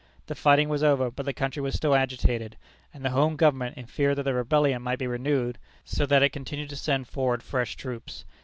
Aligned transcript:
The 0.25 0.33
fighting 0.33 0.67
was 0.67 0.81
over, 0.81 1.11
but 1.11 1.27
the 1.27 1.31
country 1.33 1.61
was 1.61 1.75
still 1.75 1.93
agitated, 1.93 2.57
and 2.91 3.05
the 3.05 3.11
Home 3.11 3.35
Government 3.35 3.77
in 3.77 3.85
fear 3.85 4.15
that 4.15 4.23
the 4.23 4.33
rebellion 4.33 4.81
might 4.81 4.97
be 4.97 5.05
renewed, 5.05 5.59
so 5.85 6.07
that 6.07 6.23
it 6.23 6.29
continued 6.33 6.69
to 6.69 6.75
send 6.75 7.07
forward 7.07 7.43
fresh 7.43 7.75
troops. 7.75 8.25